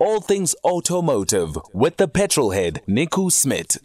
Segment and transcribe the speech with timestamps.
[0.00, 3.78] All things automotive with the petrol head, Nico Smit.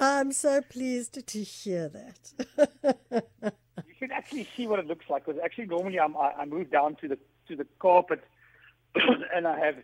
[0.00, 3.22] I'm so pleased to hear that.
[3.88, 5.24] you can actually see what it looks like.
[5.24, 8.22] Because actually, normally I'm, I, I move down to the to the carpet,
[9.34, 9.76] and I have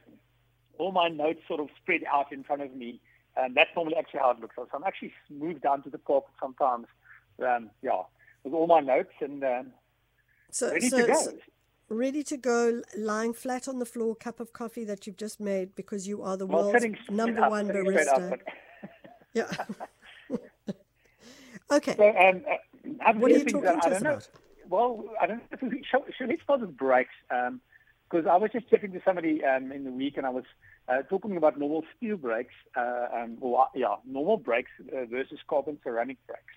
[0.78, 3.00] all my notes sort of spread out in front of me,
[3.36, 4.56] and that's normally actually how it looks.
[4.56, 6.86] So I'm actually moved down to the carpet sometimes.
[7.42, 8.02] Um, yeah,
[8.44, 9.72] with all my notes and um,
[10.50, 11.14] so, ready so, to go.
[11.14, 11.32] so
[11.92, 15.74] ready to go, lying flat on the floor, cup of coffee that you've just made
[15.74, 18.32] because you are the well, world's number up, one barista.
[18.32, 18.40] up,
[19.34, 19.50] Yeah.
[21.72, 21.96] okay.
[21.96, 24.10] So, um, uh, I What are you talking that to us don't know.
[24.10, 24.28] about?
[24.68, 27.10] Well, I don't know if we should, should we start with brakes?
[27.30, 30.44] Because I was just chatting to somebody um, in the week, and I was
[30.88, 35.38] uh, talking about normal steel brakes, uh, um, or uh, yeah, normal brakes uh, versus
[35.48, 36.54] carbon ceramic brakes.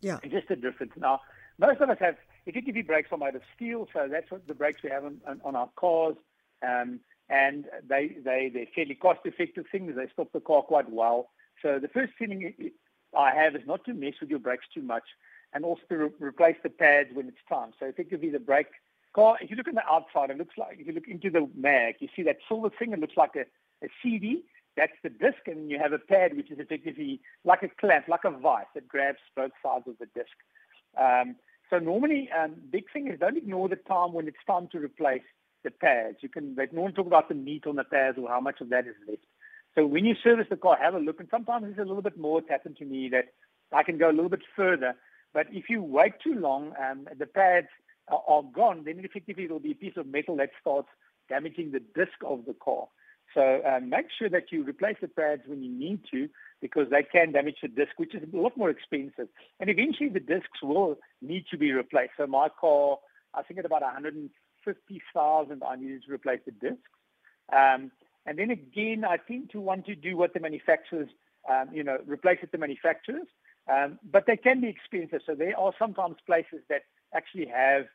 [0.00, 0.18] Yeah.
[0.30, 0.92] Just a difference.
[0.96, 1.20] Now,
[1.58, 2.16] most of us have
[2.46, 5.56] effectively brakes are made of steel, so that's what the brakes we have on, on,
[5.56, 6.16] our cars.
[6.62, 9.94] Um, and they, they, they're fairly cost-effective things.
[9.96, 11.30] They stop the car quite well.
[11.62, 12.52] So the first thing
[13.16, 15.04] I have is not to mess with your brakes too much
[15.52, 17.72] and also to re- replace the pads when it's time.
[17.78, 18.68] So effectively the brake
[19.14, 21.48] car, if you look on the outside, it looks like, if you look into the
[21.56, 23.44] mag, you see that silver thing, it looks like a,
[23.84, 24.44] a CD.
[24.76, 28.24] That's the disc, and you have a pad, which is effectively like a clamp, like
[28.24, 30.30] a vice that grabs both sides of the disc.
[30.96, 31.36] Um,
[31.70, 35.22] so normally, um, big thing is don't ignore the time when it's time to replace
[35.62, 36.18] the pads.
[36.20, 38.70] You can they normally talk about the meat on the pads or how much of
[38.70, 39.22] that is left.
[39.74, 41.20] So when you service the car, have a look.
[41.20, 42.40] And sometimes it's a little bit more.
[42.40, 43.28] It's happened to me that
[43.72, 44.96] I can go a little bit further.
[45.32, 47.68] But if you wait too long, um, the pads
[48.08, 48.82] are, are gone.
[48.84, 50.88] Then effectively it will be a piece of metal that starts
[51.28, 52.88] damaging the disc of the car.
[53.32, 56.28] So um, make sure that you replace the pads when you need to
[56.60, 59.28] because they can damage the disc, which is a lot more expensive.
[59.58, 62.12] And eventually the discs will need to be replaced.
[62.16, 62.98] So my car,
[63.34, 66.90] I think at about 150,000, I needed to replace the discs.
[67.52, 67.90] Um,
[68.26, 71.08] and then again, I tend to want to do what the manufacturers,
[71.50, 73.26] um, you know, replace it the manufacturers.
[73.70, 75.22] Um, but they can be expensive.
[75.26, 76.82] So there are sometimes places that
[77.14, 77.86] actually have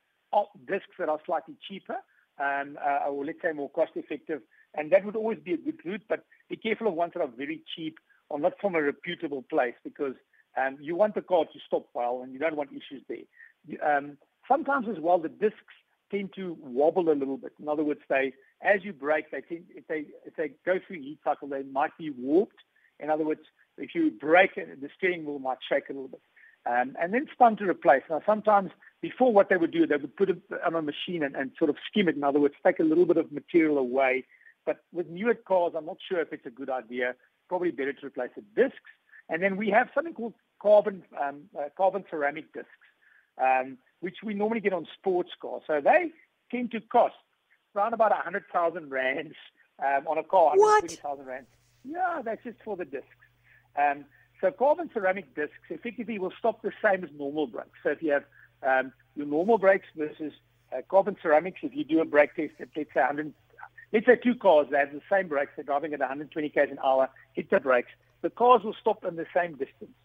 [0.67, 1.97] discs that are slightly cheaper,
[2.39, 4.41] um, uh, or let's say more cost effective.
[4.73, 6.03] And that would always be a good route.
[6.09, 7.97] But be careful of ones that are very cheap
[8.29, 10.15] or not from a reputable place because
[10.57, 13.97] um, you want the car to stop well and you don't want issues there.
[13.97, 15.75] Um, sometimes as well, the discs
[16.11, 17.53] tend to wobble a little bit.
[17.59, 21.01] In other words, they as you brake, they tend, if they if they go through
[21.01, 22.59] heat cycle, they might be warped.
[22.99, 23.41] In other words,
[23.77, 26.21] if you brake, the steering wheel might shake a little bit.
[26.67, 28.01] Um, and then it's time to replace.
[28.09, 28.71] Now, sometimes
[29.01, 31.69] before what they would do, they would put it on a machine and, and sort
[31.69, 32.15] of skim it.
[32.15, 34.25] In other words, take a little bit of material away.
[34.65, 37.13] But with newer cars, I'm not sure if it's a good idea.
[37.47, 38.79] Probably better to replace the discs.
[39.29, 42.69] And then we have something called carbon um, uh, carbon ceramic discs,
[43.41, 45.63] um, which we normally get on sports cars.
[45.67, 46.11] So they
[46.51, 47.15] tend to cost
[47.75, 49.35] around about 100,000 rands
[49.79, 50.51] um, on a car.
[50.55, 50.83] What?
[50.83, 51.47] 120,000 rands.
[51.83, 53.07] Yeah, that's just for the discs.
[53.77, 54.05] Um,
[54.41, 57.79] so carbon ceramic discs effectively will stop the same as normal brakes.
[57.83, 58.23] So if you have
[58.63, 60.33] um, your normal brakes versus
[60.75, 63.33] uh, carbon ceramics, if you do a brake test at let's say 100,
[63.95, 66.79] let's say two cars that have the same brakes, they're driving at 120 k's an
[66.83, 67.91] hour, hit the brakes,
[68.23, 69.95] the cars will stop in the same distance.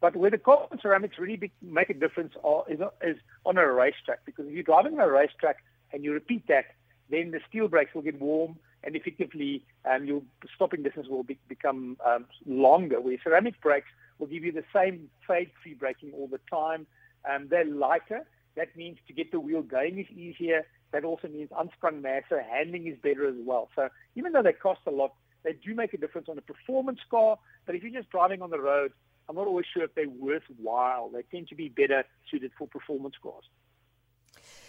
[0.00, 3.66] But where the carbon ceramics really be, make a difference are, is, is on a
[3.72, 5.56] racetrack because if you're driving on a racetrack
[5.92, 6.66] and you repeat that,
[7.10, 10.22] then the steel brakes will get warm and effectively um, your
[10.54, 13.00] stopping distance will be, become um, longer.
[13.00, 13.88] Where ceramic brakes
[14.20, 16.86] will give you the same fade-free braking all the time.
[17.28, 18.24] Um, they're lighter.
[18.54, 20.66] That means to get the wheel going is easier.
[20.92, 23.68] That also means unsprung mass, so handling is better as well.
[23.76, 25.14] So even though they cost a lot,
[25.44, 27.38] they do make a difference on a performance car.
[27.66, 28.92] But if you're just driving on the road,
[29.28, 31.08] I'm not always sure if they're worthwhile.
[31.10, 33.44] They tend to be better suited for performance cars.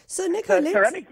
[0.06, 1.08] So, Nico, So ceramic,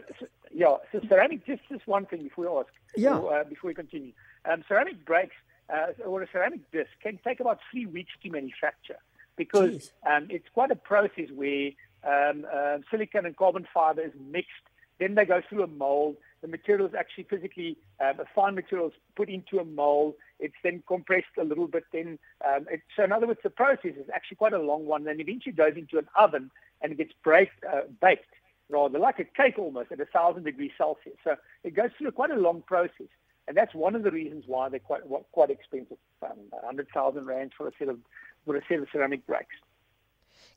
[0.52, 0.76] yeah.
[0.92, 1.46] So ceramic.
[1.46, 2.74] Just just one thing before we ask.
[2.96, 3.18] Yeah.
[3.18, 4.12] Or, uh, before we continue,
[4.46, 5.36] um, ceramic brakes
[5.74, 9.00] uh, or a ceramic disc can take about three weeks to manufacture.
[9.40, 11.72] because um, it's quite a process where
[12.04, 14.68] um, uh, silicon and carbon fiber is mixed.
[15.00, 16.18] Then they go through a mold.
[16.42, 20.16] The material is actually physically, um, a fine material is put into a mold.
[20.40, 21.84] It's then compressed a little bit.
[21.92, 25.04] Then, um, it, so in other words, the process is actually quite a long one.
[25.04, 26.52] Then eventually goes into an oven
[26.82, 28.26] and it gets baked, uh, baked
[28.70, 31.18] rather like a cake almost at a thousand degrees Celsius.
[31.24, 33.08] So it goes through quite a long process.
[33.48, 35.98] And that's one of the reasons why they're quite quite expensive.
[36.22, 37.98] Um, 100,000 rand for a set of
[38.46, 39.56] for a set of ceramic brakes.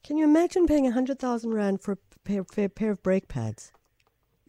[0.05, 3.73] Can you imagine paying 100,000 rand for a pair, for a pair of brake pads?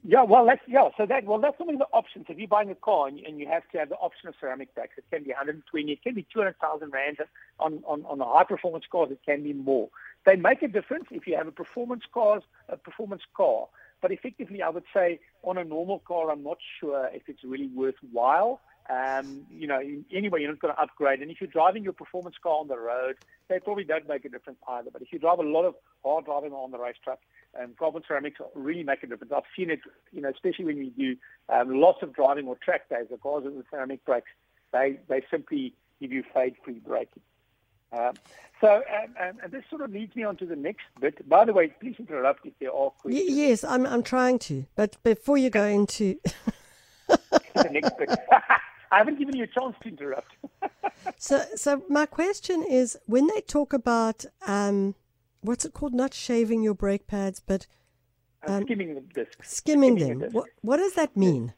[0.06, 0.90] Yeah, well, that's yeah.
[0.98, 2.26] So that well, that's one of the options.
[2.28, 4.36] If you're buying a car and you, and you have to have the option of
[4.40, 7.18] ceramic brakes, it can be 120, it can be 200,000 rand.
[7.60, 9.90] On on on the high performance cars, it can be more.
[10.26, 13.68] They make a difference if you have a performance car, a performance car.
[14.02, 17.68] But effectively, I would say on a normal car, I'm not sure if it's really
[17.68, 18.60] worthwhile.
[18.90, 19.80] Um, you know,
[20.12, 21.22] anyway, you're not going to upgrade.
[21.22, 23.16] And if you're driving your performance car on the road,
[23.48, 24.90] they probably don't make a difference either.
[24.92, 27.20] But if you drive a lot of hard driving on the racetrack,
[27.62, 29.32] um, carbon ceramics really make a difference.
[29.36, 29.80] I've seen it,
[30.12, 31.16] you know, especially when you do
[31.50, 34.30] um, lots of driving or track days, the cars with the ceramic brakes,
[34.72, 37.22] they, they simply give you fade-free braking.
[37.92, 38.14] Um,
[38.60, 41.28] so, um, um, and this sort of leads me on to the next bit.
[41.30, 43.30] By the way, please interrupt if there are questions.
[43.30, 44.66] Y- yes, I'm, I'm trying to.
[44.76, 46.18] But before you go into
[47.08, 48.10] the next bit,
[48.92, 50.34] I haven't given you a chance to interrupt.
[51.18, 54.96] so, so my question is, when they talk about um,
[55.44, 55.94] what's it called?
[55.94, 57.68] Not shaving your brake pads, but
[58.48, 59.44] um, skimming the disc.
[59.44, 60.20] Skimming, skimming them.
[60.20, 60.36] The disc.
[60.36, 61.54] What, what does that mean?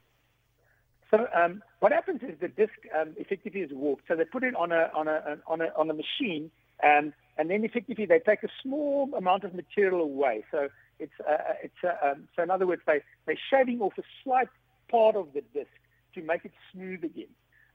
[1.11, 4.03] So um, what happens is the disc um, effectively is warped.
[4.07, 6.51] So they put it on a on a on a on a machine,
[6.83, 10.43] um, and then effectively they take a small amount of material away.
[10.51, 13.93] So it's uh, uh it's uh, um, so in other words they they're shaving off
[13.97, 14.49] a slight
[14.89, 15.69] part of the disc
[16.15, 17.27] to make it smooth again.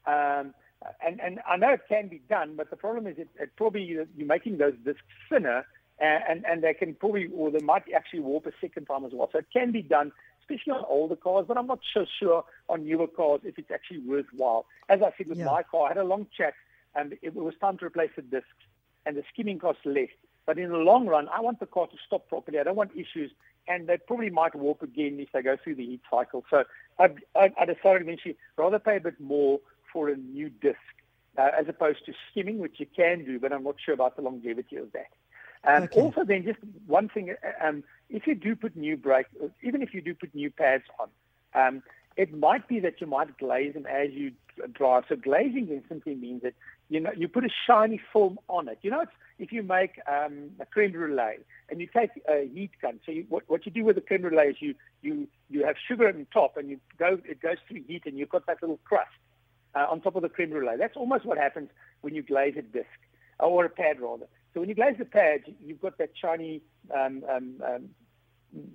[0.07, 0.55] Um,
[1.05, 3.83] and and I know it can be done, but the problem is it, it probably
[3.83, 5.67] you're making those discs thinner,
[6.01, 9.29] and, and they can probably or they might actually warp a second time as well.
[9.33, 12.85] So it can be done especially on older cars, but I'm not so sure on
[12.85, 14.67] newer cars if it's actually worthwhile.
[14.89, 15.45] As I said with yeah.
[15.45, 16.55] my car, I had a long chat
[16.95, 18.49] and it was time to replace the discs
[19.07, 20.09] and the skimming costs less.
[20.47, 22.59] But in the long run, I want the car to stop properly.
[22.59, 23.31] I don't want issues,
[23.69, 26.45] and they probably might warp again if they go through the heat cycle.
[26.51, 26.65] So
[26.99, 29.61] I, I, I decided eventually rather pay a bit more
[29.93, 30.79] for a new disc
[31.39, 34.23] uh, as opposed to skimming, which you can do, but I'm not sure about the
[34.23, 35.11] longevity of that.
[35.65, 36.01] Um, okay.
[36.01, 39.27] Also, then just one thing: uh, um, if you do put new brake,
[39.63, 41.09] even if you do put new pads on,
[41.55, 41.83] um,
[42.17, 44.33] it might be that you might glaze them as you
[44.73, 45.05] drive.
[45.09, 46.55] So glazing then simply means that
[46.89, 48.79] you know you put a shiny film on it.
[48.83, 52.71] You know, it's, if you make um, a creme brulee and you take a heat
[52.81, 53.01] gun.
[53.07, 55.77] So you, what, what you do with the creme brulee is you you you have
[55.89, 58.79] sugar on top and you go it goes through heat and you've got that little
[58.85, 59.11] crust
[59.75, 60.77] uh, on top of the creme brulee.
[60.79, 61.71] That's almost what happens
[62.01, 62.89] when you glaze a disc
[63.39, 64.27] or a pad rather.
[64.53, 66.63] So when you glaze the pad, you've got that shiny
[66.95, 67.89] um, um, um,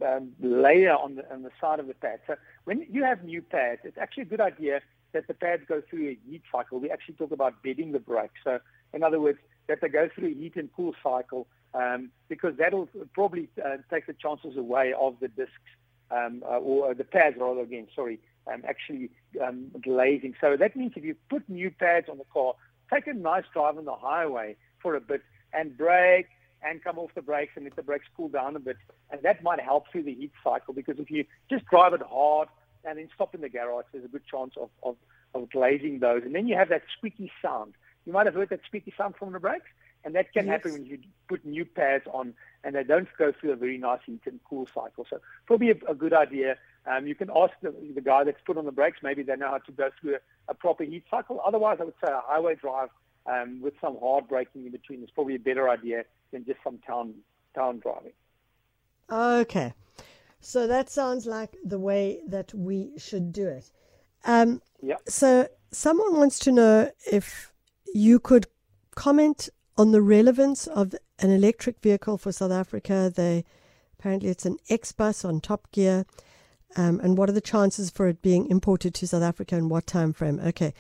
[0.06, 2.20] um, layer on the on the side of the pad.
[2.28, 4.82] So when you have new pads, it's actually a good idea
[5.12, 6.80] that the pads go through a heat cycle.
[6.80, 8.32] We actually talk about bedding the brake.
[8.44, 8.60] So
[8.94, 12.90] in other words, that they go through a heat and cool cycle um, because that'll
[13.14, 15.52] probably uh, take the chances away of the discs
[16.12, 17.88] um, uh, or the pads rather again.
[17.96, 18.20] Sorry,
[18.52, 19.10] um, actually
[19.46, 20.36] um, glazing.
[20.40, 22.54] So that means if you put new pads on the car,
[22.94, 25.22] take a nice drive on the highway for a bit
[25.56, 26.28] and brake
[26.64, 28.78] and come off the brakes and let the brakes cool down a bit.
[29.12, 32.48] And that might help through the heat cycle because if you just drive it hard
[32.84, 34.96] and then stop in the garage, there's a good chance of, of,
[35.34, 36.24] of glazing those.
[36.24, 37.74] And then you have that squeaky sound.
[38.06, 39.68] You might have heard that squeaky sound from the brakes.
[40.04, 40.54] And that can yes.
[40.54, 44.02] happen when you put new pads on and they don't go through a very nice
[44.06, 45.06] heat and cool cycle.
[45.10, 46.58] So probably a, a good idea.
[46.86, 49.00] Um, you can ask the, the guy that's put on the brakes.
[49.02, 50.20] Maybe they know how to go through a,
[50.50, 51.42] a proper heat cycle.
[51.44, 52.90] Otherwise, I would say a highway drive
[53.26, 56.80] um, with some hard braking in between is probably a better idea than just some
[56.80, 57.14] town
[57.54, 58.14] town driving.
[59.10, 59.74] Okay,
[60.40, 63.72] so that sounds like the way that we should do it.
[64.26, 64.96] Um, yeah.
[65.08, 67.52] So someone wants to know if
[67.94, 68.48] you could
[68.96, 73.12] comment on the relevance of an electric vehicle for South Africa.
[73.14, 73.46] They
[74.00, 76.06] apparently it's an X bus on Top Gear.
[76.78, 79.88] Um, and what are the chances for it being imported to South Africa and what
[79.88, 80.40] time frame?
[80.40, 80.74] Okay,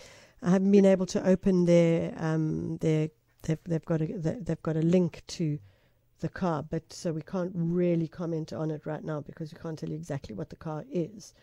[0.45, 3.09] I haven't been able to open their um, their
[3.41, 5.57] they've they've got a they've got a link to
[6.19, 9.77] the car, but so we can't really comment on it right now because we can't
[9.77, 11.33] tell you exactly what the car is.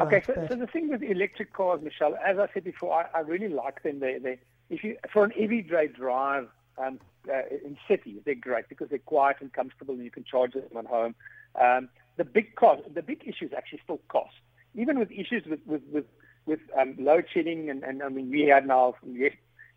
[0.00, 3.20] okay, so, so, the thing with electric cars, Michelle, as I said before, I, I
[3.20, 4.00] really like them.
[4.00, 4.38] They, they,
[4.68, 6.98] if you for an everyday drive um,
[7.28, 10.76] uh, in cities, they're great because they're quiet and comfortable, and you can charge them
[10.76, 11.14] at home.
[11.60, 14.34] Um, the big cost, the big issue is actually still cost.
[14.74, 16.04] Even with issues with with, with
[16.46, 19.32] with um, load shedding, and, and I mean, we had now yes,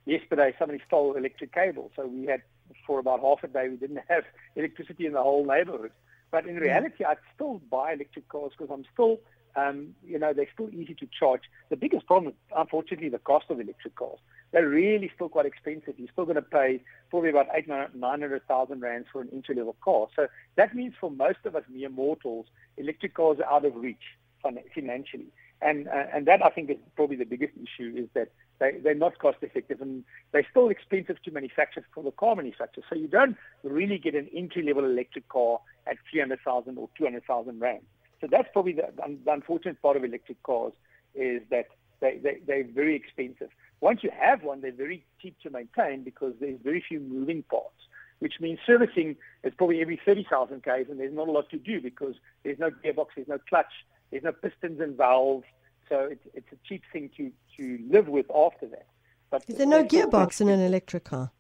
[0.06, 2.42] yesterday somebody stole electric cable, so we had
[2.86, 4.24] for about half a day we didn't have
[4.56, 5.92] electricity in the whole neighborhood.
[6.32, 9.20] But in reality, I'd still buy electric cars because I'm still,
[9.56, 11.44] um, you know, they're still easy to charge.
[11.70, 14.20] The biggest problem, is, unfortunately, the cost of electric cars.
[14.52, 15.94] They're really still quite expensive.
[15.98, 19.78] You're still going to pay probably about eight, nine hundred thousand rands for an entry-level
[19.82, 20.08] car.
[20.16, 24.18] So that means for most of us mere mortals, electric cars are out of reach
[24.42, 25.28] financially.
[25.62, 28.94] And uh, and that I think is probably the biggest issue is that they, they're
[28.94, 32.84] not cost effective and they're still expensive to manufacture for the car manufacturer.
[32.90, 37.82] So you don't really get an entry level electric car at 300,000 or 200,000 rand.
[38.22, 40.74] So that's probably the, the, unfortunate part of electric cars
[41.16, 41.68] is that
[42.02, 43.50] they, they, they're very expensive.
[43.82, 47.76] Once you have one, they're very cheap to maintain because there's very few moving parts,
[48.20, 51.80] which means servicing is probably every 30,000 Ks and there's not a lot to do
[51.82, 55.46] because there's no gearbox, there's no clutch, there's no pistons and valves.
[55.90, 58.88] So it's, it's a cheap thing to, to live with after that.
[59.30, 61.32] But is there no gearbox in an electric car?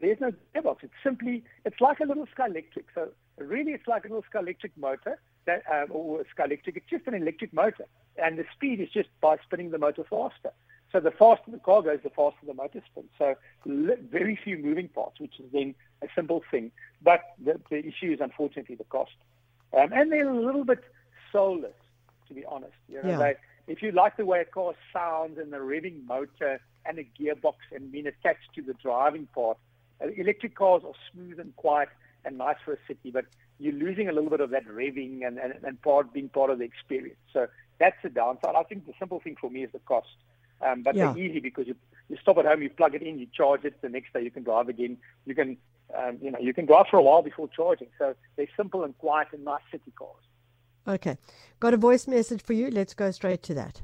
[0.00, 0.78] There's no gearbox.
[0.82, 2.84] It's simply, it's like a little Scalextric.
[2.94, 6.20] So really, it's like a little Scalextric motor that, uh, or.
[6.20, 10.52] It's just an electric motor, and the speed is just by spinning the motor faster.
[10.92, 13.10] So the faster the car goes, the faster the motor spins.
[13.18, 13.34] So
[13.66, 16.70] very few moving parts, which is then a simple thing.
[17.02, 19.12] But the, the issue is unfortunately the cost,
[19.76, 20.82] um, and they're a little bit
[21.32, 21.74] soulless,
[22.28, 22.74] to be honest.
[22.88, 23.18] You know, yeah.
[23.18, 23.36] they,
[23.72, 27.56] if you like the way a car sounds and the revving motor and a gearbox
[27.74, 29.58] and being attached to the driving part,
[30.02, 31.88] uh, electric cars are smooth and quiet
[32.24, 33.26] and nice for a city, but
[33.58, 36.58] you're losing a little bit of that revving and, and, and part being part of
[36.58, 37.18] the experience.
[37.32, 38.54] So that's the downside.
[38.56, 40.08] I think the simple thing for me is the cost.
[40.60, 41.12] Um, but yeah.
[41.12, 41.76] they're easy because you,
[42.08, 43.80] you stop at home, you plug it in, you charge it.
[43.80, 44.98] The next day you can drive again.
[45.24, 45.56] You can,
[45.96, 47.88] um, you know, you can drive for a while before charging.
[47.98, 50.22] So they're simple and quiet and nice city cars.
[50.86, 51.16] Okay.
[51.60, 52.70] Got a voice message for you.
[52.70, 53.82] Let's go straight to that.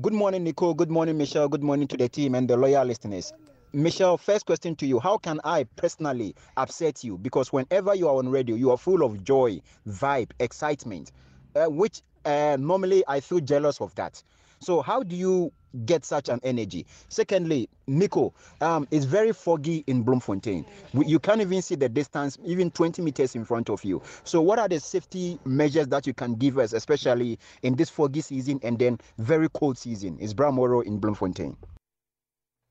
[0.00, 0.74] Good morning, Nicole.
[0.74, 1.48] Good morning, Michelle.
[1.48, 3.32] Good morning to the team and the loyal listeners.
[3.72, 5.00] Michelle, first question to you.
[5.00, 7.18] How can I personally upset you?
[7.18, 11.12] Because whenever you are on radio, you are full of joy, vibe, excitement,
[11.56, 14.22] uh, which uh, normally I feel jealous of that.
[14.60, 15.52] So, how do you
[15.84, 16.86] get such an energy?
[17.10, 20.64] Secondly, Nico, um, it's very foggy in Bloemfontein.
[20.94, 24.00] You can't even see the distance, even 20 meters in front of you.
[24.24, 28.22] So, what are the safety measures that you can give us, especially in this foggy
[28.22, 30.18] season and then very cold season?
[30.18, 31.56] Is Bramoro in Bloemfontein?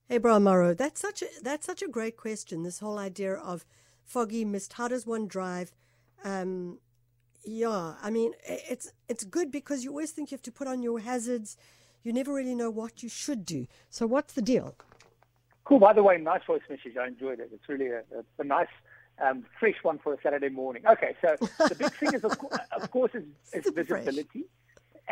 [0.10, 2.63] Hey, Bramoro, that's such a that's such a great question.
[2.63, 3.65] This whole idea of
[4.03, 4.74] foggy mist.
[4.74, 5.72] How does one drive?
[6.24, 6.79] Um,
[7.45, 10.81] yeah, I mean, it's it's good because you always think you have to put on
[10.81, 11.57] your hazards
[12.03, 13.67] you never really know what you should do.
[13.89, 14.75] So, what's the deal?
[15.63, 15.79] Cool.
[15.79, 16.97] By the way, nice voice message.
[17.00, 17.50] I enjoyed it.
[17.53, 18.67] It's really a, a, a nice,
[19.23, 20.83] um, fresh one for a Saturday morning.
[20.85, 21.35] Okay, so
[21.69, 23.23] the big thing is, of, co- of course, is,
[23.53, 24.45] is visibility.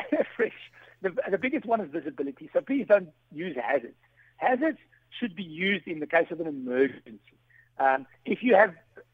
[0.09, 0.27] Fresh.
[0.35, 0.53] fresh.
[1.01, 2.50] The, the biggest one is visibility.
[2.51, 3.95] So please don't use hazards.
[4.35, 4.77] Hazards
[5.17, 7.21] should be used in the case of an emergency.
[7.79, 8.73] Um, if you have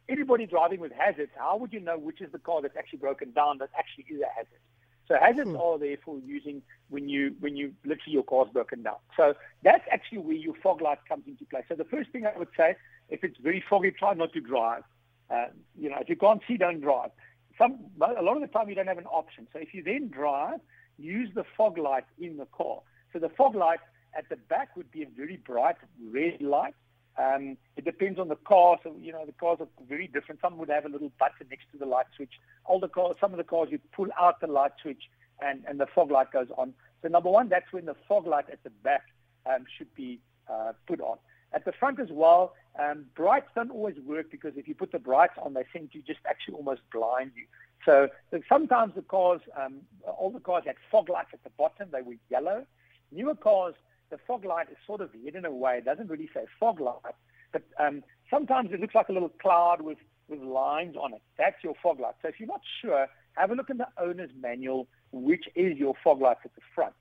[0.10, 3.32] anybody driving with hazards, how would you know which is the car that's actually broken
[3.32, 4.60] down that actually is a hazard?
[5.08, 5.56] So hazards hmm.
[5.58, 8.98] are there for using when you when you literally your car's broken down.
[9.16, 11.64] So that's actually where your fog light comes into play.
[11.70, 12.76] So the first thing I would say,
[13.10, 14.84] if it's very foggy, try not to drive.
[15.30, 15.48] Uh,
[15.78, 17.12] you know, if you can't see, don't drive.
[17.58, 19.48] Some a lot of the time you don't have an option.
[19.54, 20.60] So if you then drive,
[20.98, 22.82] use the fog light in the car.
[23.14, 23.80] So the fog light
[24.18, 25.78] at the back would be a very bright
[26.12, 26.74] red light
[27.18, 28.78] um, it depends on the car.
[28.84, 30.42] So, you know, the cars are very different.
[30.42, 32.34] Some would have a little button next to the light switch.
[32.66, 35.04] Older cars, some of the cars, you pull out the light switch
[35.42, 36.74] and, and the fog light goes on.
[37.02, 39.04] So, number one, that's when the fog light at the back
[39.46, 40.20] um, should be
[40.50, 41.18] uh, put on.
[41.54, 45.00] At the front as well, um, brights don't always work because if you put the
[45.00, 47.46] brights on, they seem to just actually almost blind you.
[47.86, 49.82] So, so sometimes the cars, um,
[50.18, 51.90] older cars had fog lights at the bottom.
[51.92, 52.66] They were yellow.
[53.12, 53.76] Newer cars
[54.10, 55.78] the fog light is sort of hidden away.
[55.80, 57.16] It doesn't really say fog light,
[57.52, 59.98] but um, sometimes it looks like a little cloud with,
[60.28, 61.22] with lines on it.
[61.38, 62.16] That's your fog light.
[62.22, 65.94] So if you're not sure, have a look in the owner's manual, which is your
[66.04, 66.94] fog light at the front.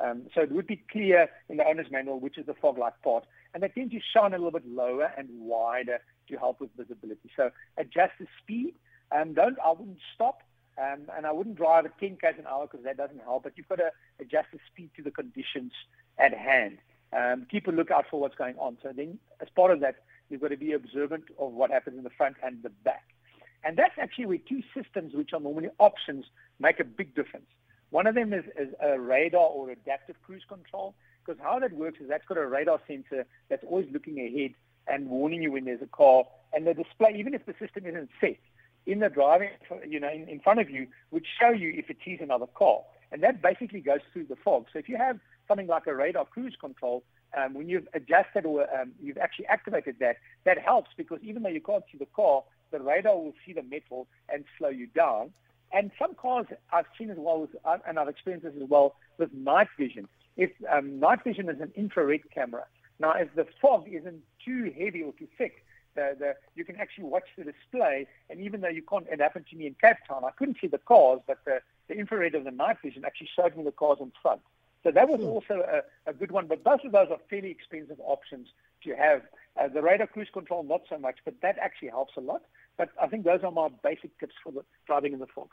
[0.00, 2.94] Um, so it would be clear in the owner's manual which is the fog light
[3.04, 3.24] part.
[3.52, 5.98] And they tend to shine a little bit lower and wider
[6.28, 7.30] to help with visibility.
[7.36, 8.74] So adjust the speed.
[9.14, 10.42] Um, don't, I wouldn't stop.
[10.78, 13.42] Um, and I wouldn't drive at 10 k's an hour because that doesn't help.
[13.42, 13.90] But you've got to
[14.20, 15.72] adjust the speed to the conditions
[16.20, 16.78] at hand.
[17.16, 18.78] Um, keep a lookout for what's going on.
[18.82, 19.96] So then, as part of that,
[20.28, 23.04] you've got to be observant of what happens in the front and the back.
[23.64, 26.24] And that's actually where two systems, which are normally options,
[26.58, 27.46] make a big difference.
[27.90, 32.00] One of them is, is a radar or adaptive cruise control, because how that works
[32.00, 34.54] is that's got a radar sensor that's always looking ahead
[34.86, 36.24] and warning you when there's a car.
[36.52, 38.38] And the display, even if the system isn't set,
[38.86, 39.50] in the driving,
[39.86, 42.80] you know, in, in front of you, would show you if it sees another car.
[43.12, 44.66] And that basically goes through the fog.
[44.72, 45.18] So if you have
[45.50, 47.02] something like a radar cruise control,
[47.36, 51.48] um, when you've adjusted or um, you've actually activated that, that helps because even though
[51.48, 55.32] you can't see the car, the radar will see the metal and slow you down.
[55.72, 58.94] And some cars I've seen as well, with, uh, and I've experienced this as well
[59.18, 60.08] with night vision.
[60.36, 62.64] If um, night vision is an infrared camera,
[63.00, 65.64] now if the fog isn't too heavy or too thick,
[65.96, 68.06] the, the, you can actually watch the display.
[68.28, 70.68] And even though you can't, it happened to me in Cape Town, I couldn't see
[70.68, 73.98] the cars, but the, the infrared of the night vision actually showed me the cars
[74.00, 74.40] in front.
[74.82, 75.62] So that was also
[76.06, 76.46] a, a good one.
[76.46, 78.48] But both of those are fairly expensive options
[78.84, 79.22] to have.
[79.60, 82.42] Uh, the radar cruise control, not so much, but that actually helps a lot.
[82.78, 85.48] But I think those are my basic tips for the, driving in the fog.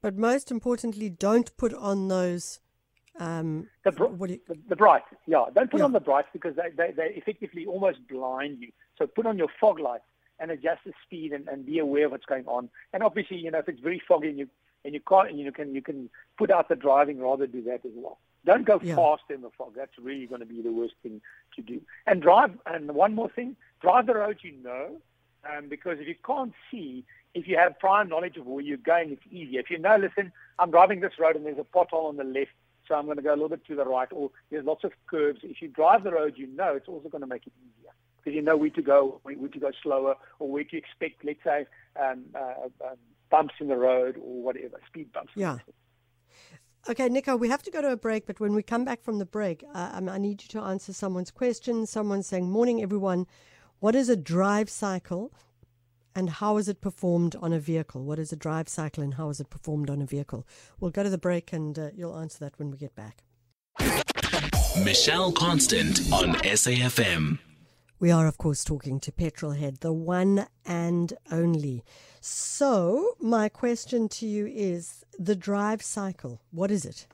[0.00, 2.60] But most importantly, don't put on those.
[3.18, 5.46] Um, the, br- you, the, the bright, yeah.
[5.52, 5.84] Don't put yeah.
[5.86, 8.70] on the brights because they, they, they effectively almost blind you.
[8.96, 10.04] So put on your fog lights
[10.38, 12.68] and adjust the speed and, and be aware of what's going on.
[12.92, 14.48] And obviously, you know, if it's very foggy and you
[14.84, 17.84] and you can't, and you can you can put out the driving, rather do that
[17.84, 18.18] as well.
[18.48, 18.96] Don't go Yeah.
[18.96, 19.74] fast in the fog.
[19.76, 21.20] That's really going to be the worst thing
[21.56, 21.82] to do.
[22.06, 22.58] And drive.
[22.64, 24.96] And one more thing: drive the road you know,
[25.44, 29.10] um, because if you can't see, if you have prior knowledge of where you're going,
[29.10, 29.60] it's easier.
[29.60, 32.52] If you know, listen, I'm driving this road and there's a pothole on the left,
[32.86, 34.92] so I'm going to go a little bit to the right, or there's lots of
[35.06, 35.40] curves.
[35.42, 38.34] If you drive the road you know, it's also going to make it easier because
[38.34, 41.44] you know where to go, where where to go slower, or where to expect, let's
[41.44, 41.66] say,
[42.02, 42.96] um, uh, um,
[43.28, 45.32] bumps in the road or whatever, speed bumps.
[45.36, 45.58] Yeah.
[46.88, 49.18] Okay, Nico, we have to go to a break, but when we come back from
[49.18, 51.86] the break, uh, um, I need you to answer someone's question.
[51.86, 53.26] Someone's saying, Morning, everyone.
[53.80, 55.32] What is a drive cycle
[56.14, 58.02] and how is it performed on a vehicle?
[58.02, 60.46] What is a drive cycle and how is it performed on a vehicle?
[60.80, 63.22] We'll go to the break and uh, you'll answer that when we get back.
[64.84, 67.38] Michelle Constant on SAFM.
[68.00, 71.82] We are, of course, talking to Petrolhead, the one and only.
[72.20, 76.40] So, my question to you is the drive cycle.
[76.52, 77.08] What is it?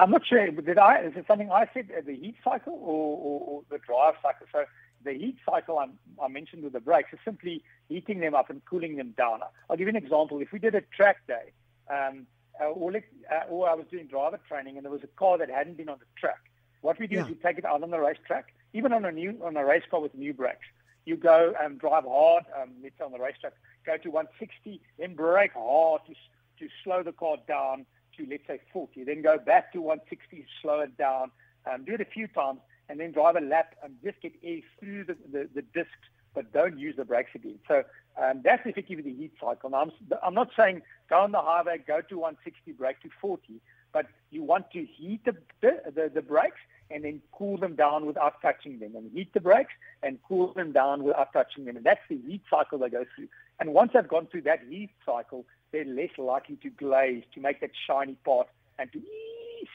[0.00, 0.50] I'm not sure.
[0.50, 1.00] Did I?
[1.02, 1.90] Is it something I said?
[1.96, 4.46] uh, The heat cycle or, or, or the drive cycle?
[4.50, 4.64] So
[5.04, 5.86] the heat cycle I,
[6.22, 9.40] I mentioned with the brakes is simply heating them up and cooling them down.
[9.68, 10.40] I'll give you an example.
[10.40, 11.52] If we did a track day,
[11.88, 12.26] um,
[12.60, 15.38] uh, or, let, uh, or I was doing driver training and there was a car
[15.38, 16.40] that hadn't been on the track,
[16.80, 17.22] what we do Yeah.
[17.24, 19.84] is we take it out on the racetrack, even on a new on a race
[19.90, 20.66] car with new brakes.
[21.04, 23.54] You go and drive hard, um, let's say on the racetrack,
[23.86, 26.14] go to 160, then brake hard to,
[26.58, 29.04] to slow the car down to, let's say, 40.
[29.04, 31.30] Then go back to 160, slow it down,
[31.70, 34.60] um, do it a few times, and then drive a lap and just get air
[34.78, 35.90] through the, the, the discs,
[36.34, 37.58] but don't use the brakes again.
[37.66, 37.82] So
[38.20, 39.70] um, that's effectively the heat cycle.
[39.70, 43.60] Now, I'm, I'm not saying go on the highway, go to 160, brake to 40,
[43.92, 48.06] but you want to heat the, the, the, the brakes and then cool them down
[48.06, 49.72] without touching them, and heat the brakes
[50.02, 51.76] and cool them down without touching them.
[51.76, 53.28] And that's the heat cycle they go through.
[53.58, 57.60] And once they've gone through that heat cycle, they're less likely to glaze, to make
[57.60, 58.48] that shiny part,
[58.78, 59.00] and to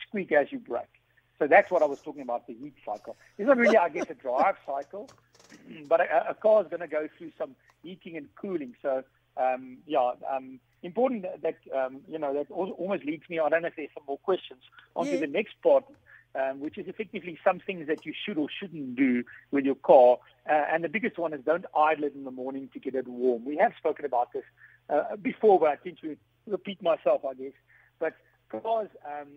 [0.08, 0.84] squeak as you brake.
[1.40, 3.18] So that's what I was talking about, the heat cycle.
[3.38, 5.12] It's not really, I guess, a drive cycle,
[5.88, 8.74] but a, a car is going to go through some heating and cooling.
[8.82, 9.04] So,
[9.38, 13.62] um, yeah, um, important that, that um, you know, that almost leads me, I don't
[13.64, 14.62] know if there's some more questions,
[14.96, 15.20] onto Yeah.
[15.22, 15.84] the next part,
[16.36, 20.18] um, which is effectively some things that you should or shouldn't do with your car.
[20.50, 23.08] Uh, and the biggest one is don't idle it in the morning to get it
[23.08, 23.46] warm.
[23.46, 24.44] We have spoken about this
[24.90, 26.18] uh, before, but I tend to
[26.48, 27.54] repeat myself, I guess.
[28.00, 28.14] But
[28.52, 29.28] cars, um,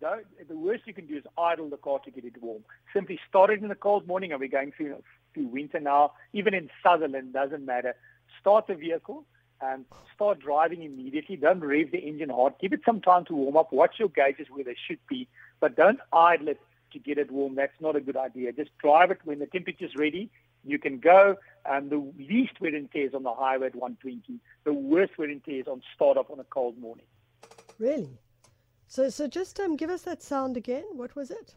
[0.00, 2.62] don't, the worst you can do is idle the car to get it warm.
[2.92, 4.32] Simply start it in the cold morning.
[4.32, 4.96] Are we going through,
[5.34, 6.12] through winter now?
[6.32, 7.94] Even in Sutherland, doesn't matter.
[8.40, 9.24] Start the vehicle
[9.60, 11.36] and start driving immediately.
[11.36, 12.54] Don't rev the engine hard.
[12.60, 13.72] Give it some time to warm up.
[13.72, 15.28] Watch your gauges where they should be,
[15.60, 16.60] but don't idle it
[16.92, 17.54] to get it warm.
[17.54, 18.52] That's not a good idea.
[18.52, 20.30] Just drive it when the temperature's ready.
[20.64, 21.36] You can go.
[21.66, 24.40] And the least wear and tear is on the highway at 120.
[24.64, 27.04] The worst wear and tear is on startup on a cold morning.
[27.78, 28.18] Really?
[28.86, 30.84] So, so just um, give us that sound again.
[30.92, 31.54] What was it?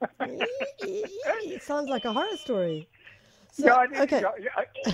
[0.82, 2.88] it sounds like a horror story.
[3.52, 4.20] So, Yeah, okay.
[4.20, 4.30] yeah,
[4.86, 4.92] yeah.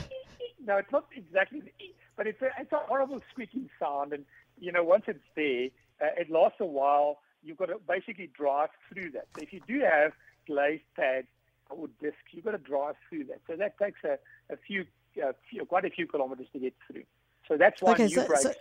[0.67, 4.13] No, it's not exactly, the e, but it's a, it's a horrible squeaking sound.
[4.13, 4.25] And,
[4.59, 5.69] you know, once it's there,
[6.01, 7.19] uh, it lasts a while.
[7.43, 9.27] You've got to basically drive through that.
[9.37, 10.13] So if you do have
[10.47, 11.29] glazed pads
[11.71, 13.41] or discs, you've got to drive through that.
[13.47, 14.19] So that takes a,
[14.53, 14.85] a few,
[15.25, 17.05] uh, few, quite a few kilometers to get through.
[17.47, 18.43] So that's why Okay, new so- brakes.
[18.43, 18.53] so-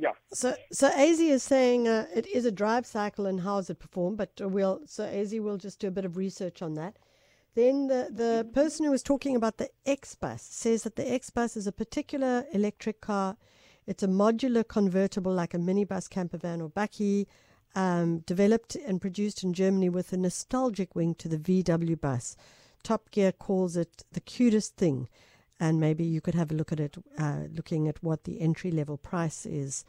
[0.00, 0.12] yeah.
[0.32, 3.80] So, so AZ is saying uh, it is a drive cycle and how is it
[3.80, 4.16] performed?
[4.16, 6.96] But we'll so AZ will just do a bit of research on that.
[7.58, 11.30] Then the the person who was talking about the X bus says that the X
[11.30, 13.36] bus is a particular electric car.
[13.84, 17.26] It's a modular convertible like a minibus, camper van, or bakkie,
[17.74, 22.36] um, developed and produced in Germany with a nostalgic wing to the VW bus.
[22.84, 25.08] Top Gear calls it the cutest thing
[25.58, 28.70] and maybe you could have a look at it, uh, looking at what the entry
[28.70, 29.84] level price is.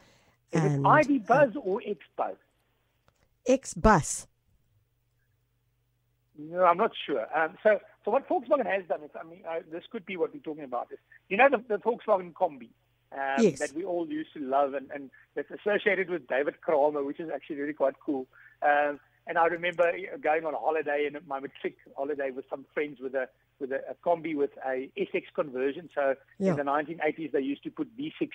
[0.52, 2.36] Is and it ID Buzz or X Buzz?
[3.46, 4.26] X bus.
[6.40, 7.26] No, I'm not sure.
[7.38, 10.34] Um, so, so what Volkswagen has done is, I mean, uh, this could be what
[10.34, 10.88] we're talking about.
[10.92, 12.70] Is you know the, the Volkswagen Combi
[13.12, 13.60] um, Yes.
[13.60, 17.30] that we all used to love, and, and that's associated with David Kramer, which is
[17.34, 18.26] actually really quite cool.
[18.62, 22.66] Um, and I remember uh, going on a holiday in my matric holiday with some
[22.74, 23.28] friends with a
[23.60, 25.90] with a, a Combi with a SX conversion.
[25.94, 26.52] So Yeah.
[26.52, 28.30] in the 1980s, they used to put V6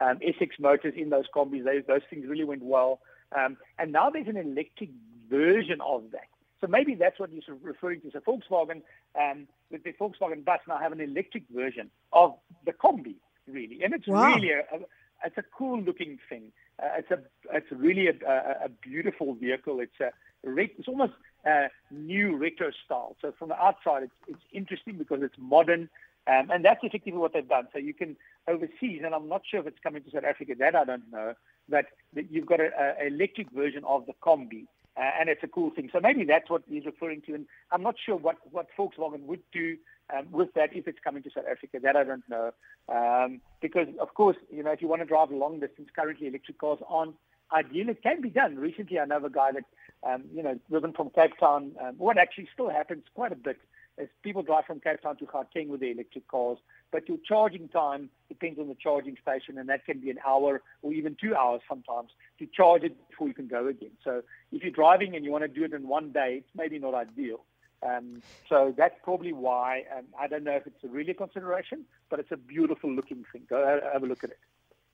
[0.00, 1.64] um, SX motors in those combis.
[1.64, 3.00] They, those things really went well.
[3.36, 4.90] Um, and now there's an electric
[5.28, 6.28] version of that.
[6.60, 8.10] So maybe that's what you're referring to.
[8.10, 8.82] So Volkswagen,
[9.18, 12.34] um, with the Volkswagen bus now have an electric version of
[12.66, 13.16] the combi,
[13.46, 14.34] really, and it's Wow.
[14.34, 14.80] really a, a
[15.24, 16.52] it's a cool looking thing.
[16.82, 17.18] Uh, it's a
[17.52, 19.80] it's really a, a, a beautiful vehicle.
[19.80, 20.10] It's a
[20.44, 23.16] it's almost a new retro style.
[23.20, 25.88] So from the outside, it's it's interesting because it's modern.
[26.26, 27.68] Um, and that's effectively what they've done.
[27.72, 28.14] So you can
[28.46, 30.52] overseas, and I'm not sure if it's coming to South Africa.
[30.58, 31.34] That I don't know.
[31.68, 34.66] But that you've got a, a electric version of the combi,
[34.98, 35.88] uh, and it's a cool thing.
[35.92, 37.34] So maybe that's what he's referring to.
[37.34, 39.76] And I'm not sure what what Volkswagen would do
[40.14, 41.78] um, with that if it's coming to South Africa.
[41.82, 42.50] That I don't know.
[42.88, 46.58] Um, because of course, you know, if you want to drive long distance, currently electric
[46.58, 47.14] cars aren't
[47.52, 47.88] ideal.
[47.88, 48.56] It can be done.
[48.56, 49.64] Recently, I know a guy that
[50.08, 51.72] um, you know driven from Cape Town.
[51.80, 53.58] Um, what actually still happens quite a bit
[53.98, 56.58] is people drive from Cape Town to Gauteng with their electric cars,
[56.92, 60.62] but your charging time depends on the charging station, and that can be an hour
[60.82, 63.90] or even two hours sometimes to charge it before you can go again.
[64.04, 66.78] So if you're driving and you want to do it in one day, it's maybe
[66.78, 67.40] not ideal.
[67.82, 69.84] Um, so that's probably why.
[69.96, 73.24] Um, I don't know if it's a really a consideration, but it's a beautiful looking
[73.32, 73.42] thing.
[73.48, 74.38] Go ha- have a look at it.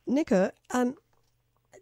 [0.06, 0.96] Nico, um,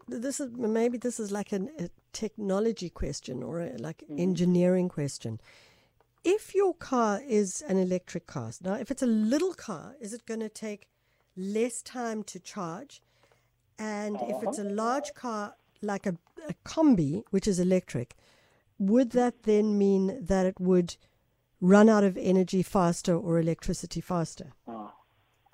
[0.08, 5.40] this is maybe this is like an, a technology question or a, like engineering question.
[6.24, 10.24] If your car is an electric car, now if it's a little car, is it
[10.24, 10.87] going to take
[11.37, 13.02] less time to charge?
[13.76, 16.16] And if it's a large car like a,
[16.48, 18.14] a combi, which is electric,
[18.78, 20.96] would that then mean that it would
[21.61, 24.52] run out of energy faster or electricity faster?
[24.68, 24.94] Ah,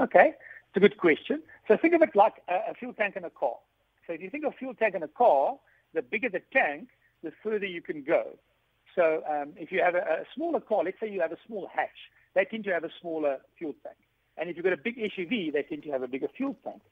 [0.00, 0.34] okay,
[0.68, 1.42] it's a good question.
[1.66, 3.56] So think of it like a, a fuel tank in a car.
[4.06, 5.56] So if you think of a fuel tank in a car,
[5.94, 6.88] the bigger the tank,
[7.22, 8.38] the further you can go.
[8.98, 11.70] So um, if you have a, a smaller car, let's say you have a small
[11.72, 13.96] hatch, they tend to have a smaller fuel tank.
[14.36, 16.82] And if you've got a big SUV, they tend to have a bigger fuel tank.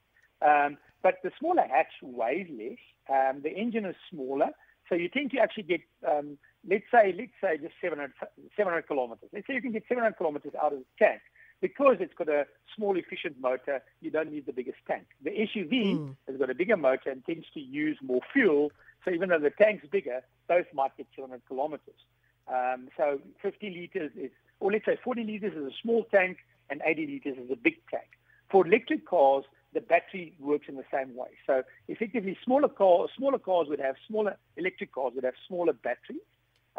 [0.41, 2.79] Um, but the smaller hatch weighs less.
[3.09, 4.49] Um, the engine is smaller,
[4.87, 8.13] so you tend to actually get, um, let's say, let's say just 700,
[8.55, 9.29] 700 kilometers.
[9.33, 11.21] Let's say you can get 700 kilometers out of the tank
[11.61, 13.81] because it's got a small, efficient motor.
[14.01, 15.07] You don't need the biggest tank.
[15.23, 18.71] The SUV has got a bigger motor and tends to use more fuel.
[19.05, 20.96] So even though the tank's bigger, both might
[21.29, 21.99] get 700 kilometers.
[22.47, 26.37] Um, so 50 liters is, or let's say 40 liters is a small tank
[26.69, 28.07] and 80 liters is a big tank.
[28.49, 31.29] For electric cars, the battery works in the same way.
[31.45, 36.21] So effectively, smaller cars, smaller cars would have smaller electric cars would have smaller batteries,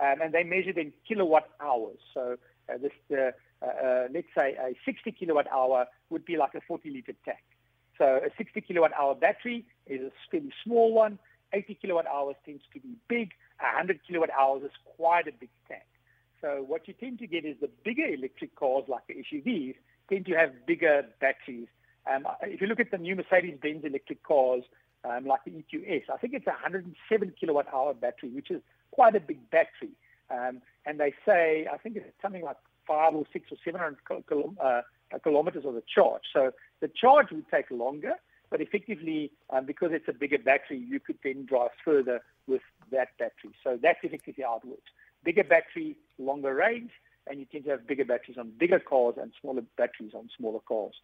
[0.00, 1.98] um, and they measured in kilowatt hours.
[2.14, 2.36] So
[2.68, 3.32] uh, this, uh,
[3.64, 7.38] uh, let's say a 60 kilowatt hour would be like a 40 liter tank.
[7.98, 11.18] So a 60 kilowatt hour battery is a fairly small one.
[11.52, 13.30] 80 kilowatt hours tends to be big.
[13.60, 15.82] 100 kilowatt hours is quite a big tank.
[16.40, 19.74] So what you tend to get is the bigger electric cars like the SUVs
[20.08, 21.68] tend to have bigger batteries.
[22.06, 24.62] Um, if you look at the new Mercedes-Benz electric cars,
[25.04, 29.14] um, like the EQS, I think it's a 107 kilowatt hour battery, which is quite
[29.14, 29.90] a big battery.
[30.30, 32.56] Um, and they say, I think it's something like
[32.86, 34.82] five or six or 700 kil- kil- uh,
[35.22, 36.22] kilometers of the charge.
[36.32, 38.14] So the charge would take longer,
[38.50, 43.08] but effectively, um, because it's a bigger battery, you could then drive further with that
[43.18, 43.54] battery.
[43.62, 44.90] So that's effectively how it works.
[45.24, 46.90] Bigger battery, longer range,
[47.26, 50.60] and you tend to have bigger batteries on bigger cars and smaller batteries on smaller
[50.66, 50.94] cars.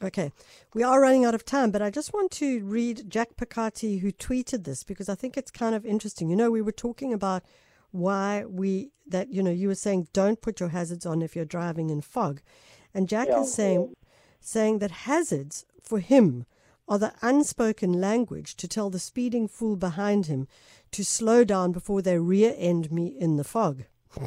[0.00, 0.30] Okay,
[0.74, 4.12] we are running out of time, but I just want to read Jack Picati who
[4.12, 6.30] tweeted this because I think it's kind of interesting.
[6.30, 7.42] You know, we were talking about
[7.90, 11.44] why we that you know you were saying don't put your hazards on if you're
[11.44, 12.40] driving in fog,
[12.94, 13.40] and Jack Yeah.
[13.40, 13.96] is saying
[14.40, 16.46] saying that hazards for him
[16.88, 20.48] are the unspoken language to tell the speeding fool behind him
[20.92, 23.84] to slow down before they rear end me in the fog.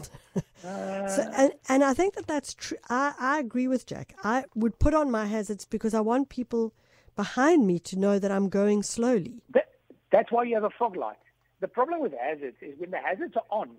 [0.64, 2.78] So, and, and I think that that's true.
[2.88, 4.14] I, I agree with Jack.
[4.24, 6.72] I would put on my hazards because I want people
[7.16, 9.42] behind me to know that I'm going slowly.
[9.54, 9.70] That,
[10.12, 11.18] that's why you have a fog light.
[11.60, 13.72] The problem with hazards is when the hazards are on.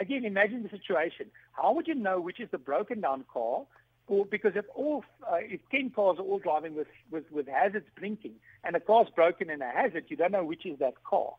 [0.00, 1.26] Again, imagine the situation.
[1.52, 3.64] How would you know which is the broken down car?
[4.08, 7.86] Or because if all uh, if ten cars are all driving with, with, with hazards
[7.98, 8.34] blinking
[8.64, 11.34] and a car's broken in a hazard, you don't know which is that car.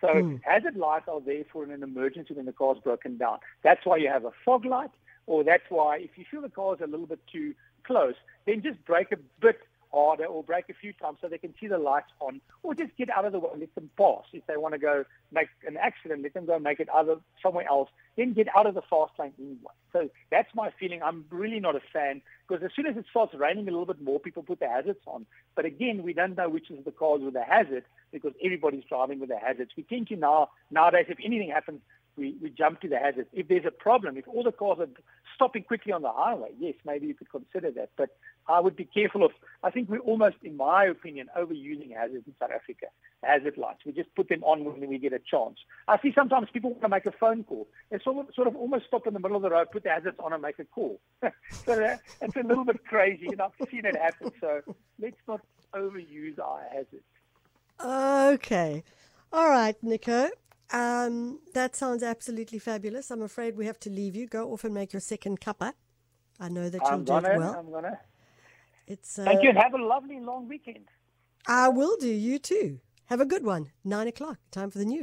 [0.00, 3.38] So hazard lights are there for an emergency when the car's broken down.
[3.62, 4.90] That's why you have a fog light,
[5.26, 8.14] or that's why if you feel the car's a little bit too close,
[8.46, 9.60] then just brake a bit
[9.92, 12.96] harder or break a few times so they can see the lights on, or just
[12.96, 14.24] get out of the way and let them pass.
[14.32, 17.68] If they want to go make an accident, let them go make it other somewhere
[17.68, 17.88] else.
[18.16, 19.72] Then get out of the fast lane anyway.
[19.92, 21.02] So that's my feeling.
[21.02, 24.02] I'm really not a fan because as soon as it starts raining a little bit
[24.02, 25.26] more, people put the hazards on.
[25.54, 29.20] But again, we don't know which is the cause with the hazard because everybody's driving
[29.20, 29.72] with the hazards.
[29.76, 31.80] We tend to now nowadays, if anything happens,
[32.16, 33.28] we, we jump to the hazards.
[33.32, 34.88] If there's a problem, if all the cars are
[35.34, 37.90] stopping quickly on the highway, yes, maybe you could consider that.
[37.96, 38.10] But
[38.48, 42.34] I would be careful of, I think we're almost, in my opinion, overusing hazards in
[42.38, 42.86] South Africa,
[43.22, 43.80] hazard lights.
[43.86, 45.58] We just put them on when we get a chance.
[45.88, 47.68] I see sometimes people want to make a phone call.
[47.90, 49.90] They sort of, sort of almost stop in the middle of the road, put the
[49.90, 51.00] hazards on and make a call.
[51.22, 54.32] so that, it's a little bit crazy, and I've seen it happen.
[54.40, 54.60] So
[55.00, 55.40] let's not
[55.74, 57.04] overuse our hazards.
[57.82, 58.84] Okay.
[59.32, 60.30] All right, Nico.
[60.72, 63.10] Um, that sounds absolutely fabulous.
[63.10, 64.26] I'm afraid we have to leave you.
[64.26, 65.74] Go off and make your second cuppa.
[66.40, 67.54] I know that you'll I'm do it well.
[67.58, 67.98] I'm gonna.
[68.86, 70.88] It's uh, Thank you, and have a lovely long weekend.
[71.46, 72.08] I will do.
[72.08, 72.80] You too.
[73.06, 73.70] Have a good one.
[73.84, 74.38] Nine o'clock.
[74.50, 75.00] Time for the news.